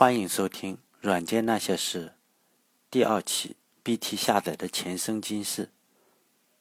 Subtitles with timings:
[0.00, 2.06] 欢迎收听《软件那些事》
[2.88, 5.70] 第二期 BT 下载的前生今世。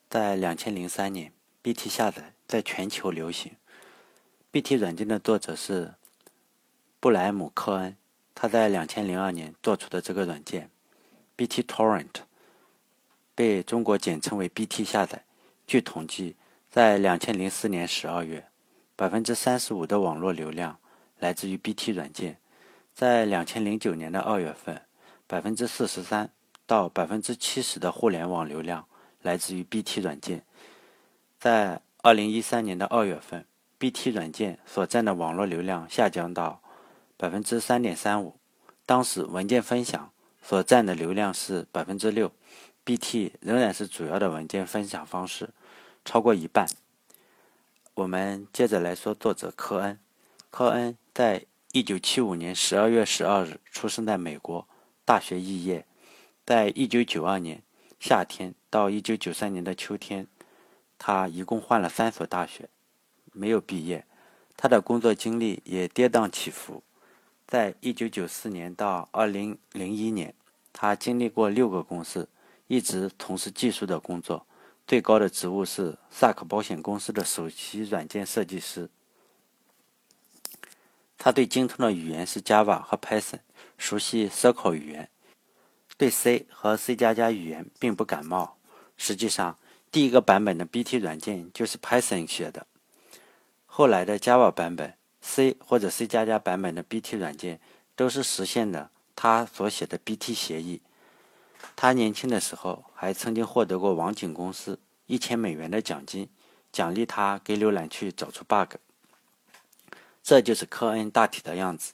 [0.10, 1.32] 在两千零三年
[1.62, 3.52] ，BT 下载在全球流行。
[4.50, 5.94] BT 软件的作者是
[7.00, 7.96] 布莱姆·科恩，
[8.34, 10.72] 他在两千零二年做出的这个软件
[11.36, 12.24] BT Torrent，
[13.36, 15.26] 被中国简称为 BT 下载。
[15.68, 16.36] 据统计，
[16.72, 18.48] 在两千零四年十二月，
[18.96, 20.80] 百分之三十五的网络流量
[21.20, 22.40] 来自于 BT 软件。
[22.98, 24.82] 在两千零九年的二月份，
[25.28, 26.32] 百分之四十三
[26.66, 28.88] 到百分之七十的互联网流量
[29.22, 30.44] 来自于 BT 软件。
[31.40, 33.46] 在二零一三年的二月份
[33.78, 36.60] ，BT 软件所占的网络流量下降到
[37.18, 38.40] 百分之三点三五。
[38.88, 42.32] 当时文件分享所占的流量是百分之六
[42.84, 45.52] ，BT 仍然是主要的文件分享方式，
[46.04, 46.68] 超过一半。
[47.94, 50.00] 我们接着来说作者科恩，
[50.50, 51.46] 科恩在。
[51.74, 54.68] 一九七五年十二月十二日出生在美国，
[55.04, 55.86] 大学肄业。
[56.46, 57.62] 在一九九二年
[58.00, 60.28] 夏天到一九九三年的秋天，
[60.98, 62.70] 他一共换了三所大学，
[63.34, 64.06] 没有毕业。
[64.56, 66.82] 他的工作经历也跌宕起伏。
[67.46, 70.34] 在一九九四年到二零零一年，
[70.72, 72.30] 他经历过六个公司，
[72.68, 74.48] 一直从事技术的工作，
[74.88, 78.90] 最高的职务是萨克保险公司的首席软件设计师。
[81.18, 83.40] 他对精通的语言是 Java 和 Python，
[83.78, 85.10] 熟悉 SQL 语言，
[85.98, 88.58] 对 C 和 C 加加语言并不感冒。
[88.98, 89.58] 实际上，
[89.92, 92.68] 第一个版本的 BT 软件就是 Python 写的，
[93.66, 97.60] 后来的 Java 版本、C 或者 C 加加版本的 BT 软件
[97.96, 100.82] 都是实现的他所写的 BT 协议。
[101.76, 106.30] 他年轻的时候还曾经获得过网景公司一千美元的奖金，
[106.72, 108.76] 奖励他给浏览器找出 bug。
[110.28, 111.94] 这就是科恩大体的样子。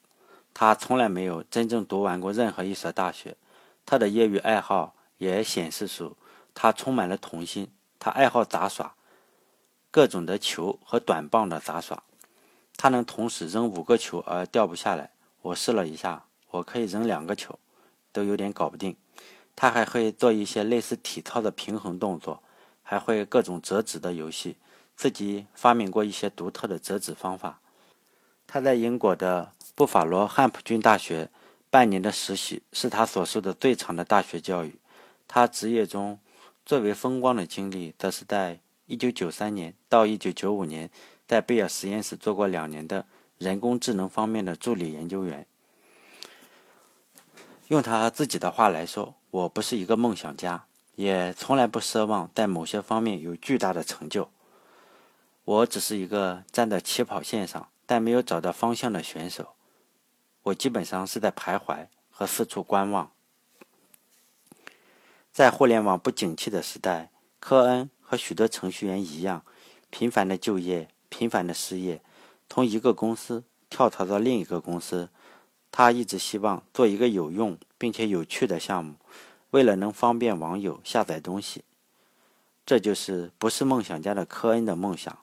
[0.55, 3.37] 他从来没有真正读完过任何一所大学。
[3.85, 6.17] 他的业余爱好也显示出
[6.55, 7.71] 他充满了童心。
[7.99, 8.95] 他爱好杂耍，
[9.91, 12.01] 各种的球和短棒的杂耍。
[12.75, 15.11] 他能同时扔五个球而掉不下来。
[15.43, 17.59] 我试了一下，我可以扔两个球，
[18.11, 18.97] 都有点搞不定。
[19.55, 22.41] 他还会做一些类似体操的平衡动作，
[22.81, 24.57] 还会各种折纸的游戏，
[24.95, 27.59] 自己发明过一些独特的折纸方法。
[28.47, 31.29] 他在英国的布法罗汉普郡大学
[31.69, 34.79] 半年的实习是他所受的最长的大学教育。
[35.27, 36.19] 他职业中
[36.65, 40.91] 最为风光的经历，则是在1993年到1995年
[41.27, 43.07] 在贝尔实验室做过两年的
[43.39, 45.47] 人工智能方面的助理研究员。
[47.69, 50.65] 用他自己的话来说：“我不是一个梦想家，
[50.95, 54.29] 也从来不奢望在某些方面有巨大的成就。
[55.45, 59.53] 我只是一个站在起跑线上。”但没有找到方向的选手，
[60.41, 63.11] 我基本上是在徘徊和四处观望。
[65.31, 69.45] 在互联网不景气的时代，科恩和许多程序员一样，
[69.91, 72.01] 频繁的就业，频繁的失业，
[72.49, 75.09] 从一个公司跳槽到另一个公司。
[75.69, 78.95] 他一直希望做一个有用并且有趣的项目，
[79.51, 81.63] 为了能方便网友下载东西。
[82.65, 85.19] 这就是不是梦想家的科恩的梦想。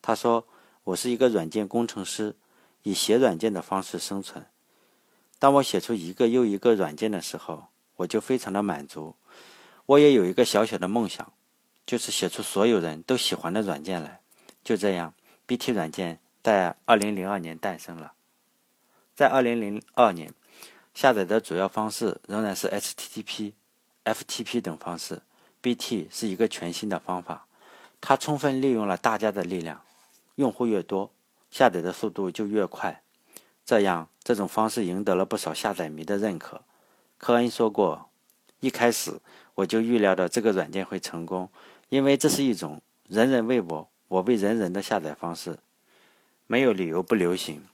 [0.00, 0.46] 他说。
[0.84, 2.36] 我是一个软件工程师，
[2.82, 4.44] 以写软件的方式生存。
[5.38, 9.16] 当我写出一个又一个软件的时候，我就非常的满足。
[9.86, 11.32] 我也有一个小小的梦想，
[11.86, 14.20] 就是写出所有人都喜欢的软件来。
[14.62, 15.14] 就这样
[15.46, 18.12] ，BT 软件在2002年诞生了。
[19.14, 20.34] 在2002年，
[20.92, 23.52] 下载的主要方式仍然是 HTTP、
[24.04, 25.22] FTP 等方式。
[25.62, 27.46] BT 是一个全新的方法，
[28.02, 29.82] 它充分利用了大家的力量。
[30.36, 31.12] 用户越多，
[31.50, 33.02] 下载的速度就越快。
[33.64, 36.62] 这样，这种方式赢得了不少下载迷的认可。
[37.16, 38.10] 科恩说过
[38.60, 39.20] ：“一开始
[39.54, 41.48] 我就预料到这个软件会成功，
[41.88, 45.58] 因为这是一种人人为我，我为人人的下载方式，
[46.46, 47.64] 没有理由不流行。”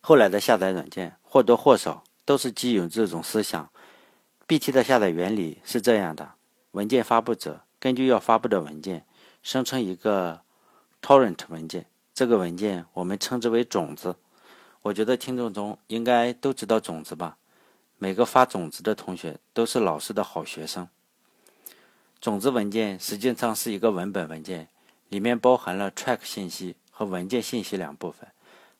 [0.00, 3.70] 后来的下载软件或多或少都是基于这种思想。
[4.46, 6.32] BT 的下载原理是这样的：
[6.70, 9.04] 文件发布者根据要发布的文件，
[9.42, 10.40] 生成一个。
[11.02, 14.14] Torrent 文件，这个文件我们称之为种子。
[14.82, 17.36] 我觉得听众中应该都知道种子吧？
[17.98, 20.88] 每个发种子的同学都是老师的好学生。
[22.20, 24.68] 种子文件实际上是一个文本文件，
[25.08, 28.28] 里面包含了 track 信息和文件信息两部分。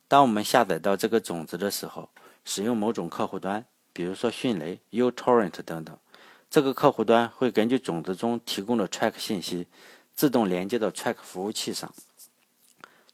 [0.07, 2.09] 当我们下载到这个种子的时候，
[2.45, 5.99] 使用某种客户端，比如说迅雷、uTorrent 等等，
[6.49, 9.67] 这个客户端会根据种子中提供的 track 信息，
[10.15, 11.93] 自动连接到 track 服务器上。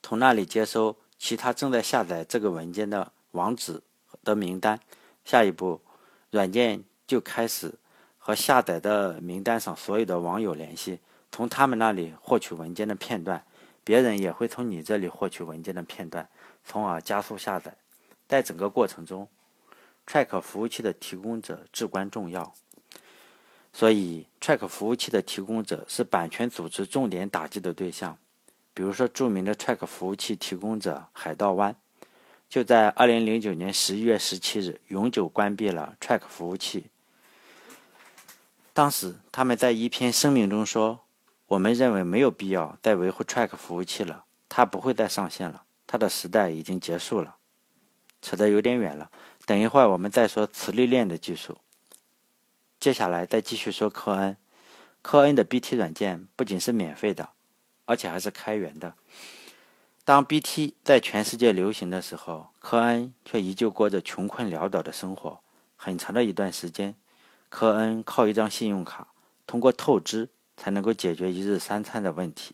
[0.09, 3.83] 从那里接收其他正在下载这个文件的网址
[4.25, 4.81] 的名单。
[5.23, 5.83] 下一步，
[6.31, 7.75] 软件就开始
[8.17, 11.01] 和下载的名单上所有的网友联系，
[11.31, 13.45] 从他们那里获取文件的片段。
[13.85, 16.27] 别人也会从你这里获取文件的片段，
[16.65, 17.77] 从而加速下载。
[18.27, 19.29] 在整个过程中
[20.07, 22.55] ，Track 服务器的提供者至关重要。
[23.75, 28.17] 所以，Track 服务器的提供者是版权组织重点打击的对象。
[28.79, 31.75] 比如说，著名的 Track 服务器提供者海盗湾，
[32.49, 36.87] 就在2009年11月17日永久关闭了 Track 服务器。
[38.73, 41.01] 当时，他们在一篇声明中说。
[41.49, 47.37] 我们认为没有必要再维护 Track 服务器了，它不会再上线了，它的时代已经结束了。
[48.23, 49.11] 扯得有点远了，
[49.45, 51.59] 等一会儿我们再说磁力链的技术。
[52.79, 54.37] 接下来再继续说科恩，
[55.03, 57.31] 科恩的 BT 软件不仅是免费的，
[57.89, 58.93] 而且还是开源的。
[60.05, 65.41] 当 BT 在全世界流行的时候，科恩却依旧过着穷困潦倒的生活。
[65.75, 66.95] 很长的一段时间，
[67.49, 69.09] 科恩靠一张信用卡，
[69.47, 70.29] 通过透支。
[70.61, 72.53] 才能够解决一日三餐的问题。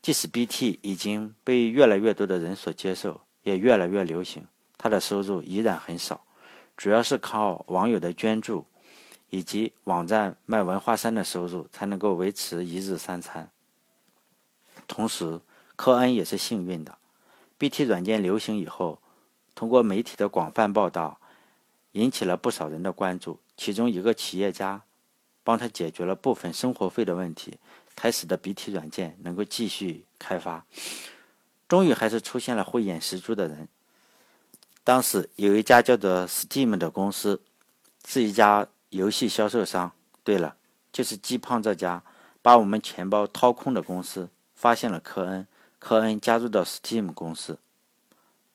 [0.00, 4.46] 即使 BT 已经被越来越多的人所接受，也越来越流行，
[4.78, 6.22] 他的收入依然很少，
[6.76, 8.64] 主要是靠网友的捐助
[9.30, 13.50] 以及网站卖文化衫的收入才能够维持一日三餐。
[14.90, 15.40] 同时，
[15.76, 16.98] 科恩也是幸运的
[17.58, 19.00] ，BT 软件流行以后，
[19.54, 21.20] 通过媒体的广泛报道，
[21.92, 24.82] 引起了不少人的关注，其中一个企业家。
[25.42, 27.58] 帮他解决了部分生活费的问题，
[27.96, 30.64] 才使得 BT 软件能够继续开发。
[31.66, 33.66] 终于还是出现了慧眼识珠的人。
[34.84, 37.40] 当时有一家叫做 Steam 的公司，
[38.06, 39.90] 是一家游戏销售商。
[40.22, 40.56] 对了，
[40.92, 42.02] 就是鸡胖这家
[42.42, 44.28] 把我们钱包掏空的公司，
[44.60, 45.46] 发现了科恩，
[45.78, 47.58] 科恩加入到 Steam 公司，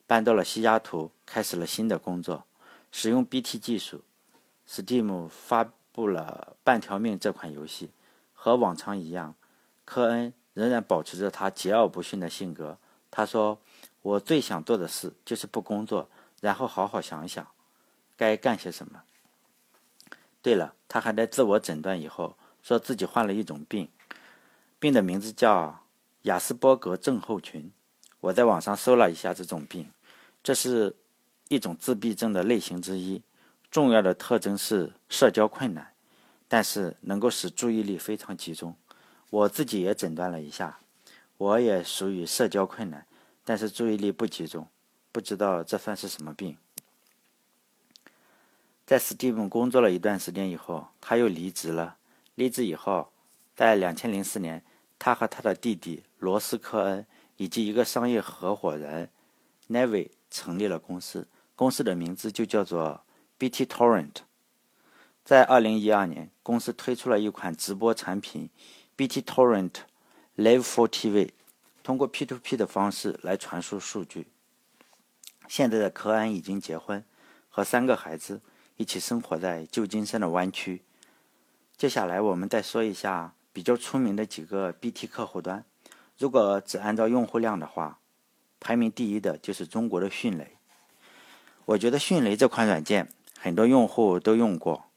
[0.06, 2.44] 搬到了西雅图，开始了新的工作，
[2.92, 4.04] 使用 BT 技术
[4.70, 5.72] ，Steam 发。
[5.96, 7.90] 布了半条命这款游戏，
[8.34, 9.34] 和往常一样，
[9.86, 12.78] 科恩仍然保持着他桀骜不驯的性格。
[13.10, 13.58] 他说
[14.04, 16.10] ：“我最想做的事就是不工作，
[16.42, 17.48] 然后好好想想
[18.18, 19.04] 该干些什么。”
[20.44, 23.90] 对了，他还在自我诊断以后，说自己患了一种病，
[24.78, 25.80] 病的名字叫
[26.26, 27.72] 雅斯伯格症候群。
[28.20, 29.92] 我在网上搜了一下这种病，
[30.42, 30.96] 这是
[31.50, 33.22] 一种自闭症的类型之一。
[33.70, 35.94] 重要的特征是社交困难，
[36.48, 38.76] 但是能够使注意力非常集中。
[39.30, 40.80] 我自己也诊断了一下，
[41.38, 43.06] 我也属于社交困难，
[43.44, 44.68] 但是注意力不集中。
[45.12, 46.58] 不知道这算是什么病？
[48.88, 51.98] 在 Steam 工作了一段时间以后，他又离职了。
[52.34, 53.12] 离职以后，
[53.56, 54.64] 在2004年，
[55.06, 57.06] 他和他的弟弟罗斯科恩
[57.38, 59.12] 以及一个商业合伙人
[59.70, 63.04] Nevi 成立了公司，公司的名字就叫做。
[63.38, 64.16] BT Torrent
[65.24, 68.50] 在2012年，公司推出了一款直播产品
[68.96, 69.74] BT Torrent
[70.38, 71.30] Live for TV，
[71.84, 74.26] 通过 P2P 的方式来传输数据。
[75.48, 77.06] 现在的科恩已经结婚，
[77.52, 78.42] 和三个孩子
[78.78, 80.82] 一起生活在旧金山的湾区。
[81.78, 85.64] 接下来，我们再说一下比较出名的几个 BT 客户端。
[86.18, 88.00] 如果只按照用户量的话，
[88.60, 90.58] 排名第一的就是中国的迅雷。
[91.64, 93.08] 我觉得迅雷这款软件。
[93.40, 94.88] 很多用户都用过，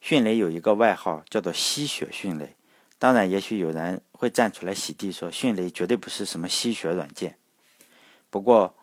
[0.00, 2.56] 迅雷有一个外号叫做“吸血迅雷”。
[2.98, 7.38] 当然，也许有人会站出来洗地，说迅雷绝对不是什么吸血软件。
[8.28, 8.74] 不过，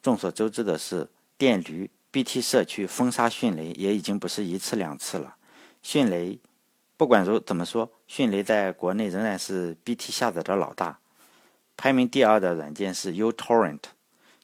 [0.00, 5.36] 众所周知的是，电驴 BT 社区封杀迅雷也已经不是一次两次了。
[5.82, 6.38] 迅雷，
[6.96, 10.98] 不管如怎么说，迅雷在国内仍然是 BT 下载的老大。
[11.76, 13.80] 排名第二的软件是 uTorrent，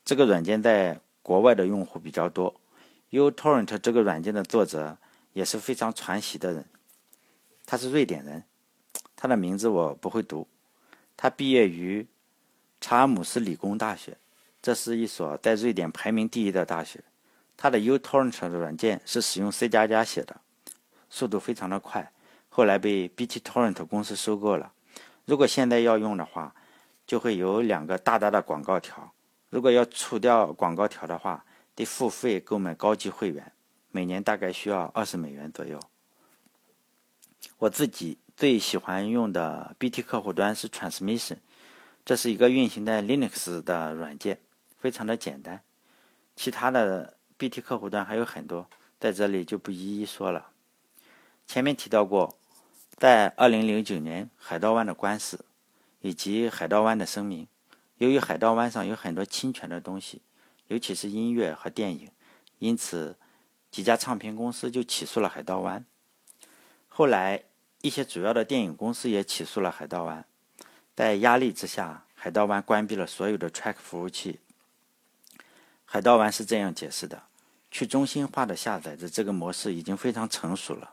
[0.04, 2.60] 这个软件在国外的用户比较多。
[3.10, 4.98] uTorrent 这个软件的作者
[5.34, 6.64] 也是非常传奇的人，
[7.64, 8.42] 他是瑞典人，
[9.14, 10.48] 他的名字我不会读。
[11.16, 12.06] 他毕业于
[12.80, 14.16] 查尔姆斯理工大学，
[14.60, 17.04] 这是一所在瑞典排名第一的大学。
[17.56, 20.40] 他的 uTorrent 的软件是使用 C 加加写的，
[21.10, 22.12] 速度非常的快。
[22.58, 24.72] 后来被 BTTorrent 公司收购了。
[25.26, 26.52] 如果现在要用的话，
[27.06, 29.12] 就会有两个大大的广告条。
[29.48, 31.44] 如果要除掉广告条的话，
[31.76, 33.52] 得付费购买高级会员，
[33.92, 35.78] 每年大概需要二十美元左右。
[37.58, 41.36] 我自己最喜欢用的 BT 客户端是 Transmission，
[42.04, 44.40] 这是一个运行在 Linux 的软件，
[44.80, 45.62] 非常的简单。
[46.34, 50.48] 其他的 BT 客户端还有很多，在这里就不一一说了。
[51.46, 52.36] 前面提到过，
[52.98, 55.44] 在2009年海盗湾的官司
[56.00, 57.46] 以及海盗湾的声明，
[57.98, 60.20] 由于海盗湾上有很多侵权的东西。
[60.66, 62.10] 尤其是音乐和电影，
[62.58, 63.16] 因此
[63.70, 65.86] 几家唱片公司就起诉了海盗湾。
[66.88, 67.44] 后来，
[67.82, 70.26] 一些主要的电影公司也起诉了海盗湾。
[70.96, 74.40] 在压力之下，海盗湾关闭了所有的 Track 服务器。
[75.86, 77.22] 海盗湾是这样解释的：
[77.70, 80.92] 去中心化的下载的这个模式已经非常成熟了，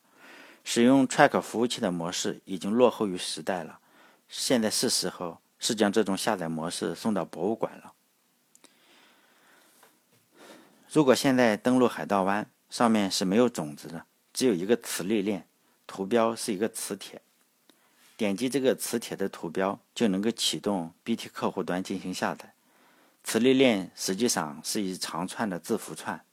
[0.65, 3.79] 使用 Track 服务器的模式已经落后于时代了。
[4.27, 7.93] 现在是时候是将这种下载模式送到博物馆了。
[10.91, 15.47] 如果现在登录海盗湾，上面是没有种子的，只有一个磁力链，
[15.85, 17.21] 图标是一个磁铁。
[18.17, 22.53] 点击这个磁铁的图标，就能够启动 BT 客户端进行下载。
[23.23, 26.25] 磁力链实际上是一长串的字符串，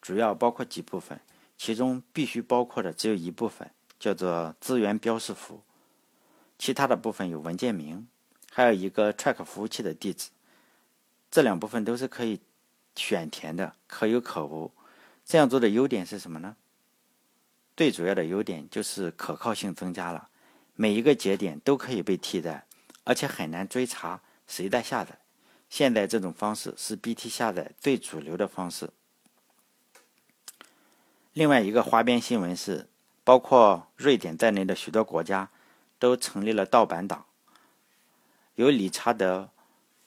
[0.00, 1.20] 主要包括几部分，
[1.58, 5.62] 其中必须包括的只有一部分，叫做资源标识符。
[6.56, 8.08] 其他的部分有文件名，
[8.50, 10.30] 还有一个 Track 服务器的地址。
[11.30, 12.40] 这两部分都是可以
[12.96, 14.72] 选填的，可有可无。
[15.24, 16.56] 这样做的优点是什么呢？
[17.76, 20.30] 最主要的优点就是可靠性增加了。
[20.74, 22.66] 每一个节点都可以被替代，
[23.04, 25.18] 而且很难追查谁在下载。
[25.68, 28.90] 现在这种方式是 BT 下载最主流的方式。
[31.38, 32.88] 另外一个花边新闻是，
[33.22, 35.48] 包括瑞典在内的许多国家
[35.96, 37.26] 都成立了盗版党，
[38.56, 39.42] 由理查德·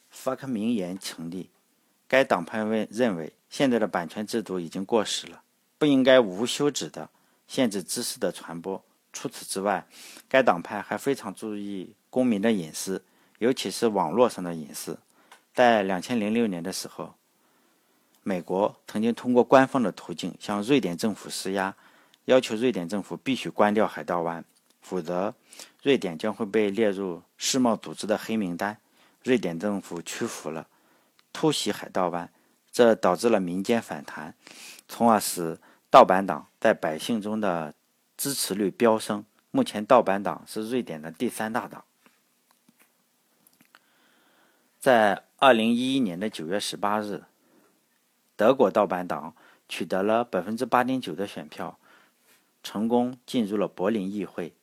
[0.09, 1.49] 法克明言成立。
[2.05, 5.41] 该党派认认为，现在的版权制度已经过时了，
[5.77, 7.09] 不应该无休止的
[7.47, 8.83] 限制知识的传播。
[9.13, 9.87] 除此之外，
[10.27, 13.01] 该党派还非常注意公民的隐私，
[13.37, 14.99] 尤其是网络上的隐私。
[15.53, 17.15] 在两千零六年的时候，
[18.23, 21.75] 美国曾经通过官方的途径向瑞典政府施压，
[22.25, 24.43] 要求瑞典政府必须关掉海盗湾，
[24.81, 25.33] 否则
[25.83, 28.77] 瑞典将会被列入世贸组织的黑名单。
[29.23, 30.67] 瑞典政府屈服了，
[31.31, 32.31] 突袭海盗湾，
[32.71, 34.35] 这导致了民间反弹，
[34.87, 35.59] 从而使
[35.89, 37.73] 盗版党在百姓中的。
[38.17, 41.83] 支持率飙升，目前盗版党是瑞典的第三大党。
[44.77, 47.23] 在二零一一年的九月十八日，
[48.41, 49.35] 德国盗版党
[49.69, 51.77] 取得了百分之八点九的选票，
[52.63, 54.55] 成功进入了柏林议会，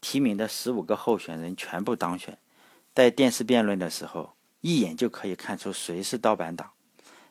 [0.00, 2.38] 提名的十五个候选人全部当选。
[2.94, 6.70] 在电视辩论的时候，一眼就可以看出谁是盗版党。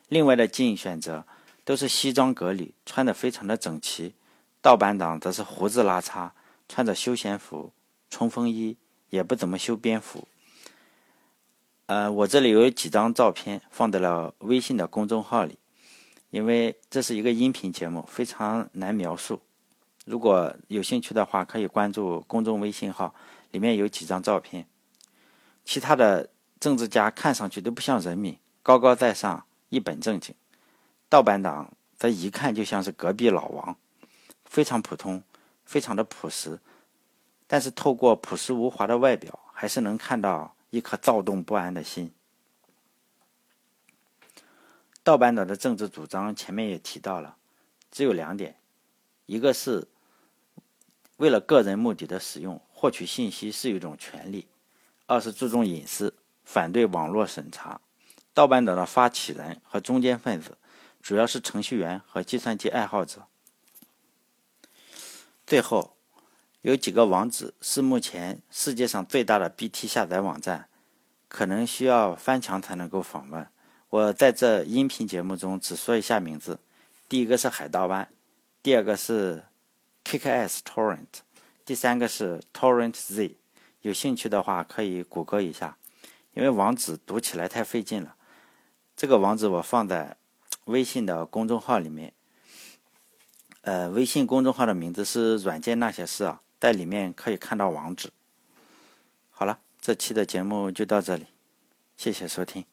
[0.06, 1.26] 另外的竞选者
[1.64, 4.14] 都是西装革履，穿得非常的整齐。
[4.62, 6.30] 盗版党则是胡子拉碴，
[6.68, 7.72] 穿着休闲服、
[8.08, 8.76] 冲锋衣，
[9.10, 10.28] 也不怎么修边幅。
[11.86, 15.58] 呃，我这里有几张照片放在了微信的公众号里，
[16.36, 19.40] 因为这是一个音频节目，非常难描述。
[20.04, 23.14] 如果有兴趣的话，可以关注公众微信号，
[23.52, 24.66] 里面有几张照片。
[25.64, 26.28] 其他的
[26.60, 30.34] 政治家看上去都不像人民，高高在上，一本正经。
[31.08, 33.74] 盗版党则一看就像是隔壁老王。
[34.44, 35.22] 非常普通，
[35.64, 36.60] 非常的朴实，
[37.46, 42.12] 但是透过朴实无华的外表，还是能看到一颗躁动不安的心。
[45.06, 47.36] 盗版党的政治主张前面也提到了，
[47.92, 48.56] 只有两点：
[49.26, 49.86] 一个是
[51.18, 54.48] 为了个人目的的使用，获取信息是一种权利；
[55.06, 57.80] 二是注重隐私，反对网络审查。
[58.34, 60.58] 盗版党的发起人和中间分子
[61.00, 63.28] 主要是程序员和计算机爱好者。
[65.46, 65.96] 最后，
[66.62, 70.68] 有几个网址是目前世界上最大的 BT 下载网站，
[71.28, 73.46] 可能需要翻墙才能够访问。
[73.96, 76.58] 我在这音频节目中只说一下名字：
[77.08, 78.06] 第一个是海盗湾，
[78.62, 79.42] 第二个是
[80.04, 81.06] KKS Torrent，
[81.64, 83.38] 第三个是 Torrent Z。
[83.80, 85.78] 有兴趣的话可以谷歌一下，
[86.34, 88.16] 因为网址读起来太费劲了。
[88.94, 90.18] 这个网址我放在
[90.66, 92.12] 微信的公众号里面。
[93.62, 98.10] 呃，微信公众号的名字是“软件那些事”啊，在里面可以看到网址。
[99.30, 101.28] 好了，这期的节目就到这里，
[101.96, 102.66] 谢谢收听。